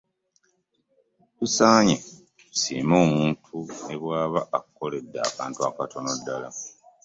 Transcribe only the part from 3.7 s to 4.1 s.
ne